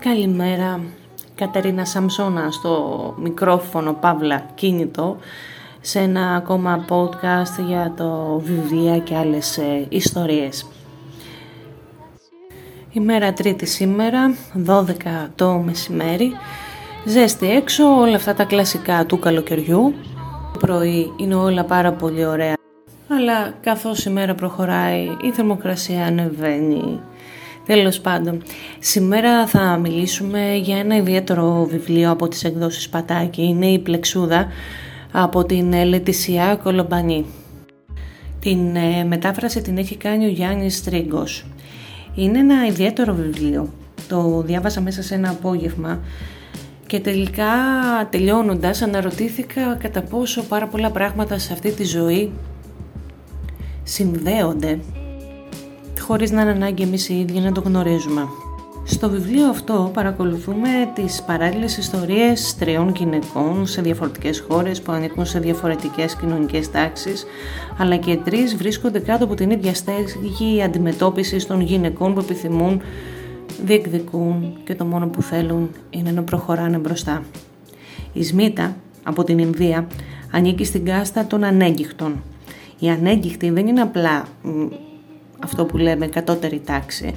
Καλημέρα, 0.00 0.80
Κατερίνα 1.34 1.84
Σαμσόνα 1.84 2.50
στο 2.50 3.14
μικρόφωνο 3.18 3.92
Παύλα 3.92 4.46
Κίνητο 4.54 5.16
σε 5.80 5.98
ένα 5.98 6.34
ακόμα 6.34 6.84
podcast 6.88 7.66
για 7.66 7.94
το 7.96 8.40
βιβλία 8.44 8.98
και 8.98 9.16
άλλες 9.16 9.58
ε, 9.58 9.86
ιστορίες. 9.88 10.66
Ημέρα 12.92 13.32
τρίτη 13.32 13.66
σήμερα, 13.66 14.34
12 14.66 14.82
το 15.34 15.52
μεσημέρι, 15.52 16.32
ζέστη 17.04 17.50
έξω, 17.50 18.00
όλα 18.00 18.16
αυτά 18.16 18.34
τα 18.34 18.44
κλασικά 18.44 19.06
του 19.06 19.18
καλοκαιριού. 19.18 19.94
Το 20.52 20.58
πρωί 20.58 21.12
είναι 21.16 21.34
όλα 21.34 21.64
πάρα 21.64 21.92
πολύ 21.92 22.26
ωραία, 22.26 22.54
αλλά 23.08 23.54
καθώς 23.60 24.04
η 24.04 24.10
μέρα 24.10 24.34
προχωράει 24.34 25.16
η 25.22 25.30
θερμοκρασία 25.30 26.06
ανεβαίνει 26.06 27.00
Τέλος 27.68 28.00
πάντων, 28.00 28.42
σήμερα 28.78 29.46
θα 29.46 29.78
μιλήσουμε 29.78 30.54
για 30.54 30.78
ένα 30.78 30.96
ιδιαίτερο 30.96 31.66
βιβλίο 31.70 32.10
από 32.10 32.28
τις 32.28 32.44
εκδόσεις 32.44 32.88
Πατάκη. 32.88 33.42
Είναι 33.42 33.66
η 33.66 33.78
Πλεξούδα 33.78 34.46
από 35.12 35.44
την 35.44 35.84
Λετησιά 35.84 36.58
Κολομπανή. 36.62 37.24
Την 38.40 38.76
ε, 38.76 39.04
μετάφραση 39.04 39.62
την 39.62 39.78
έχει 39.78 39.96
κάνει 39.96 40.24
ο 40.24 40.28
Γιάννης 40.28 40.76
Στρίγκος. 40.76 41.46
Είναι 42.14 42.38
ένα 42.38 42.66
ιδιαίτερο 42.66 43.14
βιβλίο. 43.14 43.72
Το 44.08 44.42
διάβασα 44.46 44.80
μέσα 44.80 45.02
σε 45.02 45.14
ένα 45.14 45.30
απόγευμα 45.30 46.00
και 46.86 47.00
τελικά 47.00 47.52
τελειώνοντας 48.10 48.82
αναρωτήθηκα 48.82 49.74
κατά 49.74 50.02
πόσο 50.02 50.42
πάρα 50.42 50.66
πολλά 50.66 50.90
πράγματα 50.90 51.38
σε 51.38 51.52
αυτή 51.52 51.70
τη 51.70 51.84
ζωή 51.84 52.32
συνδέονται 53.82 54.78
χωρίς 56.08 56.30
να 56.30 56.42
είναι 56.42 56.50
ανάγκη 56.50 56.82
εμείς 56.82 57.08
οι 57.08 57.18
ίδιοι 57.18 57.40
να 57.40 57.52
το 57.52 57.60
γνωρίζουμε. 57.60 58.28
Στο 58.84 59.10
βιβλίο 59.10 59.48
αυτό 59.48 59.90
παρακολουθούμε 59.94 60.68
τις 60.94 61.22
παράλληλες 61.22 61.76
ιστορίες 61.76 62.56
τριών 62.58 62.92
γυναικών 62.96 63.66
σε 63.66 63.82
διαφορετικές 63.82 64.44
χώρες 64.48 64.82
που 64.82 64.92
ανήκουν 64.92 65.26
σε 65.26 65.38
διαφορετικές 65.38 66.16
κοινωνικές 66.16 66.70
τάξεις, 66.70 67.24
αλλά 67.78 67.96
και 67.96 68.16
τρεις 68.16 68.56
βρίσκονται 68.56 68.98
κάτω 68.98 69.24
από 69.24 69.34
την 69.34 69.50
ίδια 69.50 69.74
στέγη 69.74 70.62
αντιμετώπισης 70.62 71.46
των 71.46 71.60
γυναικών 71.60 72.14
που 72.14 72.20
επιθυμούν, 72.20 72.80
διεκδικούν 73.64 74.56
και 74.64 74.74
το 74.74 74.84
μόνο 74.84 75.06
που 75.06 75.22
θέλουν 75.22 75.70
είναι 75.90 76.10
να 76.10 76.22
προχωράνε 76.22 76.78
μπροστά. 76.78 77.22
Η 78.12 78.22
Σμίτα 78.24 78.76
από 79.02 79.24
την 79.24 79.38
Ινδία 79.38 79.86
ανήκει 80.30 80.64
στην 80.64 80.84
κάστα 80.84 81.26
των 81.26 81.44
ανέγκυχτων. 81.44 82.22
Οι 82.78 82.88
ανέγκυχτοι 82.88 83.50
δεν 83.50 83.66
είναι 83.66 83.80
απλά 83.80 84.24
αυτό 85.44 85.64
που 85.64 85.76
λέμε 85.76 86.06
κατώτερη 86.06 86.60
τάξη. 86.64 87.14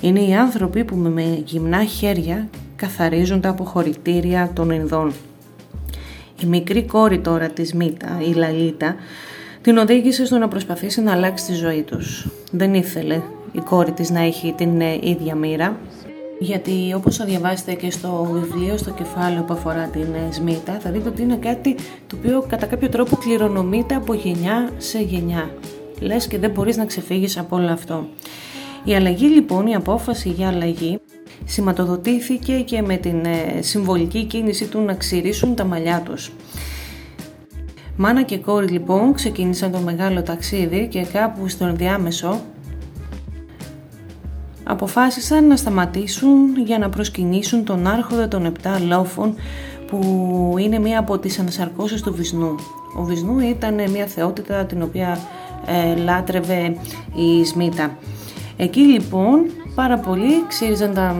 Είναι 0.00 0.20
οι 0.20 0.34
άνθρωποι 0.34 0.84
που 0.84 0.96
με 0.96 1.42
γυμνά 1.44 1.84
χέρια 1.84 2.48
καθαρίζουν 2.76 3.40
τα 3.40 3.48
αποχωρητήρια 3.48 4.50
των 4.54 4.70
Ινδών. 4.70 5.12
Η 6.42 6.46
μικρή 6.46 6.82
κόρη 6.82 7.18
τώρα 7.18 7.48
της 7.48 7.74
Μίτα, 7.74 8.20
η 8.28 8.32
Λαλίτα, 8.32 8.94
την 9.62 9.76
οδήγησε 9.76 10.26
στο 10.26 10.38
να 10.38 10.48
προσπαθήσει 10.48 11.00
να 11.00 11.12
αλλάξει 11.12 11.46
τη 11.46 11.52
ζωή 11.52 11.82
τους. 11.82 12.28
Δεν 12.50 12.74
ήθελε 12.74 13.22
η 13.52 13.60
κόρη 13.60 13.92
της 13.92 14.10
να 14.10 14.20
έχει 14.20 14.54
την 14.56 14.80
ε, 14.80 14.98
ίδια 15.02 15.34
μοίρα, 15.34 15.76
γιατί 16.38 16.92
όπως 16.96 17.16
θα 17.16 17.24
διαβάσετε 17.24 17.74
και 17.74 17.90
στο 17.90 18.28
βιβλίο, 18.32 18.76
στο 18.76 18.90
κεφάλαιο 18.90 19.42
που 19.42 19.52
αφορά 19.52 19.88
την 19.92 20.06
ε, 20.14 20.32
Σμίτα, 20.32 20.78
θα 20.80 20.90
δείτε 20.90 21.08
ότι 21.08 21.22
είναι 21.22 21.36
κάτι 21.36 21.74
το 22.06 22.16
οποίο 22.18 22.44
κατά 22.48 22.66
κάποιο 22.66 22.88
τρόπο 22.88 23.16
κληρονομείται 23.16 23.94
από 23.94 24.14
γενιά 24.14 24.70
σε 24.78 24.98
γενιά 24.98 25.50
λες 26.00 26.26
και 26.26 26.38
δεν 26.38 26.50
μπορείς 26.50 26.76
να 26.76 26.84
ξεφύγεις 26.84 27.38
από 27.38 27.56
όλο 27.56 27.72
αυτό. 27.72 28.08
Η 28.84 28.94
αλλαγή 28.94 29.26
λοιπόν, 29.26 29.66
η 29.66 29.74
απόφαση 29.74 30.28
για 30.28 30.48
αλλαγή 30.48 30.98
σηματοδοτήθηκε 31.44 32.60
και 32.60 32.82
με 32.82 32.96
την 32.96 33.24
ε, 33.24 33.62
συμβολική 33.62 34.24
κίνηση 34.24 34.66
του 34.66 34.80
να 34.80 34.94
ξηρίσουν 34.94 35.54
τα 35.54 35.64
μαλλιά 35.64 36.02
τους. 36.04 36.32
Μάνα 37.96 38.22
και 38.22 38.38
κόρη 38.38 38.66
λοιπόν 38.66 39.12
ξεκίνησαν 39.12 39.72
το 39.72 39.78
μεγάλο 39.78 40.22
ταξίδι 40.22 40.88
και 40.88 41.06
κάπου 41.12 41.48
στο 41.48 41.64
ενδιάμεσο 41.64 42.40
αποφάσισαν 44.64 45.46
να 45.46 45.56
σταματήσουν 45.56 46.56
για 46.64 46.78
να 46.78 46.88
προσκυνήσουν 46.88 47.64
τον 47.64 47.86
άρχοντα 47.86 48.28
των 48.28 48.44
επτά 48.44 48.80
λόφων 48.80 49.34
που 49.86 50.54
είναι 50.58 50.78
μία 50.78 50.98
από 50.98 51.18
τις 51.18 51.38
ανασαρκώσεις 51.38 52.02
του 52.02 52.14
Βυσνού. 52.14 52.54
Ο 52.96 53.02
Βυσνού 53.02 53.38
ήταν 53.38 53.90
μια 53.90 54.06
θεότητα 54.06 54.64
την 54.64 54.82
οποία 54.82 55.18
ε, 55.66 55.96
λάτρευε 55.96 56.76
η 57.14 57.44
Σμίτα. 57.44 57.96
Εκεί 58.56 58.80
λοιπόν 58.80 59.40
πάρα 59.74 59.98
πολλοί 59.98 60.46
ξύριζαν 60.48 60.94
τα 60.94 61.16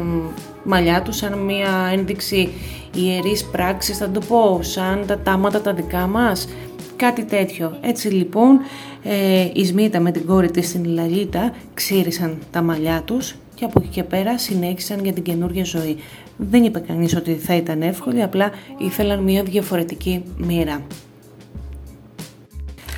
μαλλιά 0.64 1.02
τους 1.02 1.16
σαν 1.16 1.38
μια 1.38 1.90
ένδειξη 1.92 2.48
ιερής 2.94 3.44
πράξης, 3.44 3.98
θα 3.98 4.10
το 4.10 4.20
πω, 4.20 4.58
σαν 4.62 5.04
τα 5.06 5.18
τάματα 5.18 5.60
τα 5.60 5.72
δικά 5.72 6.06
μας, 6.06 6.48
κάτι 6.96 7.24
τέτοιο. 7.24 7.78
Έτσι 7.80 8.08
λοιπόν 8.08 8.60
ε, 9.02 9.48
η 9.52 9.64
Σμίτα 9.64 10.00
με 10.00 10.10
την 10.10 10.26
κόρη 10.26 10.50
της 10.50 10.68
στην 10.68 10.84
Λαλίτα 10.84 11.52
ξύρισαν 11.74 12.38
τα 12.50 12.62
μαλλιά 12.62 13.02
τους 13.04 13.34
και 13.54 13.64
από 13.64 13.80
εκεί 13.80 13.88
και 13.88 14.02
πέρα 14.02 14.38
συνέχισαν 14.38 15.04
για 15.04 15.12
την 15.12 15.22
καινούργια 15.22 15.64
ζωή. 15.64 15.96
Δεν 16.36 16.64
είπε 16.64 16.78
κανείς 16.78 17.16
ότι 17.16 17.34
θα 17.34 17.54
ήταν 17.54 17.82
εύκολη, 17.82 18.22
απλά 18.22 18.50
ήθελαν 18.78 19.22
μια 19.22 19.42
διαφορετική 19.42 20.22
μοίρα. 20.36 20.82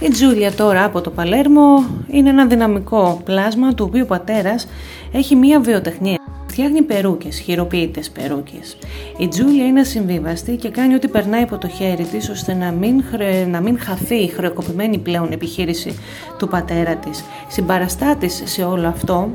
Η 0.01 0.09
Τζούλια 0.09 0.53
τώρα 0.53 0.85
από 0.85 1.01
το 1.01 1.11
Παλέρμο 1.11 1.85
είναι 2.11 2.29
ένα 2.29 2.47
δυναμικό 2.47 3.21
πλάσμα 3.25 3.75
του 3.75 3.85
οποίου 3.89 4.03
ο 4.03 4.07
πατέρας 4.07 4.69
έχει 5.13 5.37
μία 5.37 5.61
βιοτεχνία. 5.61 6.19
Φτιάχνει 6.47 6.83
περούκες, 6.83 7.39
χειροποίητες 7.39 8.11
περούκες. 8.11 8.77
Η 9.19 9.29
Τζούλια 9.29 9.67
είναι 9.67 9.81
ασυμβίβαστη 9.81 10.57
και 10.57 10.69
κάνει 10.69 10.95
ό,τι 10.95 11.09
περνάει 11.09 11.43
από 11.43 11.59
το 11.59 11.69
χέρι 11.69 12.05
της 12.05 12.29
ώστε 12.29 12.55
να 12.55 12.71
μην, 12.71 13.03
να 13.49 13.61
μην 13.61 13.79
χαθεί 13.79 14.15
η 14.15 14.29
χρεοκοπημένη 14.29 14.99
πλέον 14.99 15.33
επιχείρηση 15.33 15.99
του 16.39 16.49
πατέρα 16.49 16.97
της. 16.97 17.25
Συμπαραστάτης 17.49 18.43
σε 18.45 18.65
όλο 18.65 18.89
αυτό 18.89 19.31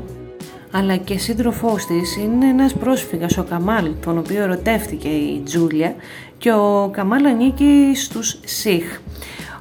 αλλά 0.72 0.96
και 0.96 1.18
σύντροφός 1.18 1.86
της 1.86 2.16
είναι 2.16 2.46
ένας 2.46 2.72
πρόσφυγας, 2.72 3.38
ο 3.38 3.42
Καμάλ, 3.42 3.90
τον 4.04 4.18
οποίο 4.18 4.42
ερωτεύτηκε 4.42 5.08
η 5.08 5.42
Τζούλια 5.44 5.94
και 6.38 6.52
ο 6.52 6.90
Καμάλ 6.92 7.24
ανήκει 7.24 7.92
στους 7.94 8.40
Σιχ. 8.44 9.00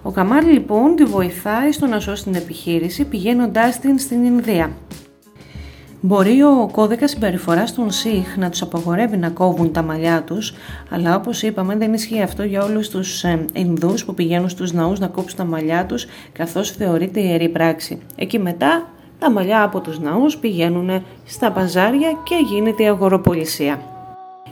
Ο 0.03 0.11
Καμάλ 0.11 0.45
λοιπόν 0.45 0.95
τη 0.95 1.03
βοηθάει 1.03 1.71
στο 1.71 1.85
να 1.85 1.99
σώσει 1.99 2.23
την 2.23 2.35
επιχείρηση 2.35 3.05
πηγαίνοντάς 3.05 3.79
την 3.79 3.99
στην 3.99 4.23
Ινδία. 4.23 4.71
Μπορεί 6.01 6.41
ο 6.41 6.69
κώδικα 6.71 7.07
συμπεριφοράς 7.07 7.73
των 7.73 7.91
ΣΥΧ 7.91 8.37
να 8.37 8.49
τους 8.49 8.61
απαγορεύει 8.61 9.17
να 9.17 9.29
κόβουν 9.29 9.71
τα 9.71 9.81
μαλλιά 9.81 10.23
τους, 10.23 10.53
αλλά 10.89 11.15
όπως 11.15 11.41
είπαμε 11.41 11.75
δεν 11.75 11.93
ισχύει 11.93 12.21
αυτό 12.21 12.43
για 12.43 12.63
όλους 12.63 12.89
τους 12.89 13.23
ε, 13.23 13.45
Ινδούς 13.53 14.05
που 14.05 14.13
πηγαίνουν 14.13 14.49
στους 14.49 14.73
ναούς 14.73 14.99
να 14.99 15.07
κόψουν 15.07 15.37
τα 15.37 15.43
μαλλιά 15.43 15.85
τους, 15.85 16.05
καθώς 16.31 16.71
θεωρείται 16.71 17.19
ιερή 17.19 17.49
πράξη. 17.49 18.01
Εκεί 18.15 18.39
μετά 18.39 18.89
τα 19.19 19.31
μαλλιά 19.31 19.63
από 19.63 19.79
τους 19.79 19.99
ναούς 19.99 20.37
πηγαίνουν 20.37 21.03
στα 21.25 21.51
παζάρια 21.51 22.11
και 22.23 22.35
γίνεται 22.49 22.83
η 22.83 22.87
αγοροπολισία. 22.87 23.81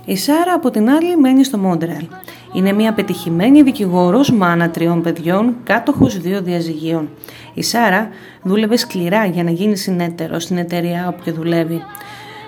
Η 0.10 0.16
Σάρα 0.16 0.54
από 0.54 0.70
την 0.70 0.90
άλλη 0.90 1.18
μένει 1.18 1.44
στο 1.44 1.58
Μόντρεαλ. 1.58 2.06
Είναι 2.54 2.72
μια 2.72 2.94
πετυχημένη 2.94 3.62
δικηγόρος, 3.62 4.32
μάνα 4.32 4.70
τριών 4.70 5.02
παιδιών, 5.02 5.56
κάτοχος 5.64 6.18
δύο 6.18 6.42
διαζυγίων. 6.42 7.10
Η 7.54 7.64
Σάρα 7.64 8.10
δούλευε 8.44 8.78
σκληρά 8.78 9.26
για 9.26 9.44
να 9.44 9.52
γίνει 9.52 9.78
συνέτερο 9.78 10.40
στην 10.40 10.58
εταιρεία 10.58 11.08
όπου 11.08 11.32
δουλεύει. 11.32 11.82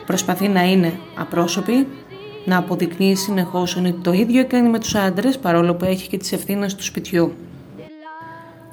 Προσπαθεί 0.06 0.48
να 0.48 0.62
είναι 0.62 0.94
απρόσωπη, 1.18 1.88
να 2.46 2.58
αποδεικνύει 2.58 3.16
συνεχώς 3.16 3.76
ότι 3.76 3.92
το 3.92 4.12
ίδιο 4.12 4.46
κάνει 4.48 4.70
με 4.70 4.80
τους 4.80 4.96
άντρες 4.96 5.38
παρόλο 5.38 5.74
που 5.76 5.86
έχει 5.86 6.10
και 6.10 6.18
τις 6.18 6.32
ευθύνες 6.32 6.76
του 6.76 6.84
σπιτιού. 6.84 7.34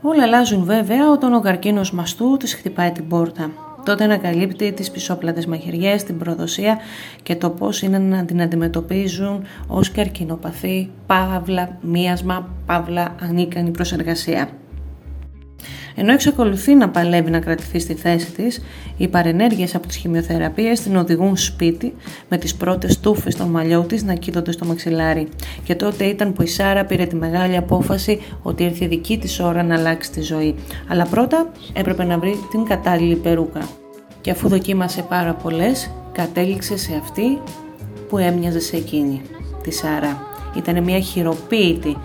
Όλα 0.02 0.22
αλλάζουν 0.22 0.64
βέβαια 0.64 1.10
όταν 1.10 1.34
ο 1.34 1.40
καρκίνος 1.40 1.92
μαστού 1.92 2.36
της 2.36 2.54
χτυπάει 2.54 2.92
την 2.92 3.08
πόρτα. 3.08 3.67
Τότε 3.88 4.04
ανακαλύπτει 4.04 4.72
τις 4.72 4.90
πισόπλατες 4.90 5.46
μαχαιριές, 5.46 6.04
την 6.04 6.18
προδοσία 6.18 6.78
και 7.22 7.36
το 7.36 7.50
πώς 7.50 7.82
είναι 7.82 7.98
να 7.98 8.24
την 8.24 8.42
αντιμετωπίζουν 8.42 9.44
ως 9.66 9.90
καρκινοπαθή, 9.90 10.90
παύλα, 11.06 11.78
μίασμα, 11.80 12.54
παύλα, 12.66 13.14
ανίκανη 13.20 13.70
προσεργασία. 13.70 14.48
Ενώ 16.00 16.12
εξακολουθεί 16.12 16.74
να 16.74 16.88
παλεύει 16.88 17.30
να 17.30 17.38
κρατηθεί 17.38 17.78
στη 17.78 17.94
θέση 17.94 18.30
της, 18.32 18.62
οι 18.96 19.08
παρενέργειες 19.08 19.74
από 19.74 19.86
τις 19.86 19.96
χημειοθεραπείες 19.96 20.80
την 20.80 20.96
οδηγούν 20.96 21.36
σπίτι 21.36 21.94
με 22.28 22.36
τις 22.38 22.54
πρώτες 22.54 23.00
τούφες 23.00 23.36
των 23.36 23.48
μαλλιών 23.48 23.86
της 23.86 24.02
να 24.02 24.14
κοίτονται 24.14 24.52
στο 24.52 24.64
μαξιλάρι. 24.64 25.28
Και 25.64 25.74
τότε 25.74 26.04
ήταν 26.04 26.32
που 26.32 26.42
η 26.42 26.46
Σάρα 26.46 26.84
πήρε 26.84 27.06
τη 27.06 27.16
μεγάλη 27.16 27.56
απόφαση 27.56 28.20
ότι 28.42 28.62
ήρθε 28.62 28.84
η 28.84 28.88
δική 28.88 29.18
της 29.18 29.40
ώρα 29.40 29.62
να 29.62 29.74
αλλάξει 29.74 30.10
τη 30.10 30.20
ζωή. 30.20 30.54
Αλλά 30.88 31.04
πρώτα 31.04 31.52
έπρεπε 31.72 32.04
να 32.04 32.18
βρει 32.18 32.34
την 32.50 32.64
κατάλληλη 32.64 33.16
περούκα. 33.16 33.68
Και 34.20 34.30
αφού 34.30 34.48
δοκίμασε 34.48 35.02
πάρα 35.02 35.34
πολλές, 35.34 35.90
κατέληξε 36.12 36.76
σε 36.76 37.00
αυτή 37.02 37.38
που 38.08 38.18
έμοιαζε 38.18 38.60
σε 38.60 38.76
εκείνη, 38.76 39.20
τη 39.62 39.70
Σάρα. 39.70 40.22
Ήταν 40.56 40.82
μια 40.82 41.00
χειροποίητη 41.00 41.96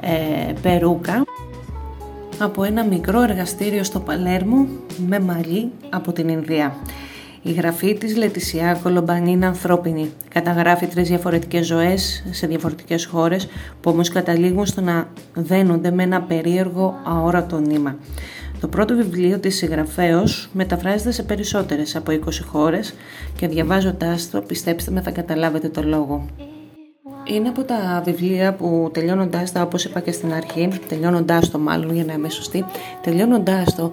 ε, 0.00 0.52
περούκα 0.62 1.24
από 2.38 2.64
ένα 2.64 2.84
μικρό 2.84 3.22
εργαστήριο 3.22 3.84
στο 3.84 4.00
Παλέρμο 4.00 4.66
με 5.06 5.20
μαλλί 5.20 5.70
από 5.90 6.12
την 6.12 6.28
Ινδία. 6.28 6.76
Η 7.42 7.52
γραφή 7.52 7.94
της 7.94 8.16
Λετησιά 8.16 8.80
Κολομπανή 8.82 9.30
είναι 9.30 9.46
ανθρώπινη. 9.46 10.10
Καταγράφει 10.28 10.86
τρεις 10.86 11.08
διαφορετικές 11.08 11.66
ζωές 11.66 12.24
σε 12.30 12.46
διαφορετικές 12.46 13.04
χώρες 13.04 13.48
που 13.80 13.90
όμως 13.90 14.08
καταλήγουν 14.08 14.66
στο 14.66 14.80
να 14.80 15.08
δένονται 15.34 15.90
με 15.90 16.02
ένα 16.02 16.22
περίεργο 16.22 16.94
αόρατο 17.04 17.58
νήμα. 17.58 17.96
Το 18.60 18.68
πρώτο 18.68 18.94
βιβλίο 18.94 19.38
της 19.38 19.56
συγγραφέως 19.56 20.48
μεταφράζεται 20.52 21.10
σε 21.10 21.22
περισσότερες 21.22 21.96
από 21.96 22.12
20 22.12 22.18
χώρες 22.46 22.94
και 23.36 23.48
διαβάζοντάς 23.48 24.30
το, 24.30 24.40
πιστέψτε 24.40 24.90
με 24.90 25.00
θα 25.00 25.10
καταλάβετε 25.10 25.68
το 25.68 25.82
λόγο. 25.82 26.26
Είναι 27.24 27.48
από 27.48 27.62
τα 27.64 28.02
βιβλία 28.04 28.54
που 28.54 28.90
τελειώνοντάς 28.92 29.52
τα, 29.52 29.62
όπως 29.62 29.84
είπα 29.84 30.00
και 30.00 30.12
στην 30.12 30.32
αρχή, 30.32 30.68
τελειώνοντάς 30.88 31.50
το 31.50 31.58
μάλλον 31.58 31.94
για 31.94 32.04
να 32.04 32.12
είμαι 32.12 32.28
σωστή, 32.28 32.64
τελειώνοντάς 33.02 33.74
το 33.74 33.92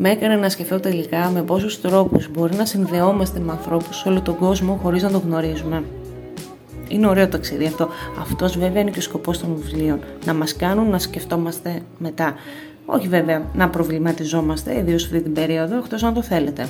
με 0.00 0.10
έκανε 0.10 0.36
να 0.36 0.48
σκεφτώ 0.48 0.80
τελικά 0.80 1.30
με 1.34 1.42
πόσους 1.42 1.80
τρόπους 1.80 2.30
μπορεί 2.30 2.56
να 2.56 2.64
συνδεόμαστε 2.64 3.38
με 3.38 3.52
ανθρώπους 3.52 3.96
σε 3.96 4.08
όλο 4.08 4.20
τον 4.20 4.36
κόσμο 4.36 4.78
χωρίς 4.82 5.02
να 5.02 5.10
το 5.10 5.18
γνωρίζουμε. 5.18 5.84
Είναι 6.88 7.06
ωραίο 7.06 7.28
ταξίδι 7.28 7.66
αυτό. 7.66 7.88
Αυτός 8.20 8.58
βέβαια 8.58 8.80
είναι 8.80 8.90
και 8.90 8.98
ο 8.98 9.02
σκοπός 9.02 9.38
των 9.38 9.56
βιβλίων. 9.56 10.00
Να 10.24 10.34
μας 10.34 10.56
κάνουν 10.56 10.90
να 10.90 10.98
σκεφτόμαστε 10.98 11.80
μετά. 11.98 12.34
Όχι 12.86 13.08
βέβαια 13.08 13.42
να 13.54 13.68
προβληματιζόμαστε, 13.68 14.78
ιδίως 14.78 15.04
αυτή 15.04 15.20
την 15.20 15.32
περίοδο, 15.32 15.76
εκτός 15.76 16.02
αν 16.02 16.14
το 16.14 16.22
θέλετε. 16.22 16.66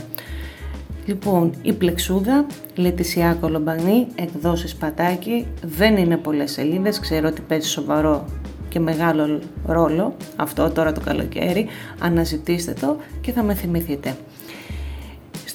Λοιπόν, 1.08 1.52
η 1.62 1.72
πλεξούδα, 1.72 2.46
Λετησιά 2.74 3.36
Κολομπανή, 3.40 4.06
εκδόσεις 4.14 4.74
πατάκι, 4.74 5.46
δεν 5.62 5.96
είναι 5.96 6.16
πολλές 6.16 6.52
σελίδες, 6.52 7.00
ξέρω 7.00 7.28
ότι 7.28 7.40
παίζει 7.40 7.68
σοβαρό 7.68 8.24
και 8.68 8.80
μεγάλο 8.80 9.40
ρόλο 9.66 10.16
αυτό 10.36 10.70
τώρα 10.70 10.92
το 10.92 11.00
καλοκαίρι, 11.00 11.66
αναζητήστε 11.98 12.72
το 12.80 12.96
και 13.20 13.32
θα 13.32 13.42
με 13.42 13.54
θυμηθείτε. 13.54 14.16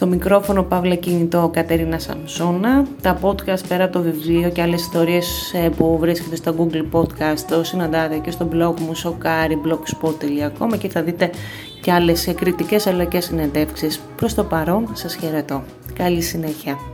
Στο 0.04 0.12
μικρόφωνο 0.12 0.64
Παύλα 0.64 0.96
Κινητό 0.96 1.50
Κατερίνα 1.54 2.00
Σαμσόνα. 2.00 2.86
Τα 3.02 3.20
podcast 3.22 3.66
πέρα 3.68 3.84
από 3.84 3.94
το 3.94 4.02
βιβλίο 4.02 4.50
και 4.50 4.62
άλλες 4.62 4.82
ιστορίες 4.82 5.54
ε, 5.54 5.70
που 5.70 5.98
βρίσκεται 6.00 6.36
στο 6.36 6.56
Google 6.58 6.86
Podcast 6.92 7.40
το 7.50 7.64
συναντάτε 7.64 8.18
και 8.18 8.32
στο 8.32 8.48
blog 8.52 8.80
μου 8.80 8.92
sokari.blogspot.com 9.04 10.78
και 10.78 10.90
θα 10.90 11.04
δείτε 11.04 11.30
και 11.82 11.92
άλλες 11.92 12.34
κριτικές 12.36 12.88
αλλά 12.88 13.04
και 13.04 13.20
συνεντεύξεις. 13.20 14.02
Προς 14.16 14.34
το 14.34 14.44
παρόν 14.44 14.90
σας 14.94 15.16
χαιρετώ. 15.16 15.64
Καλή 15.94 16.22
συνέχεια. 16.22 16.93